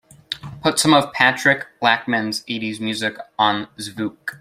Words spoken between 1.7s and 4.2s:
Lachman's eighties music on Zvooq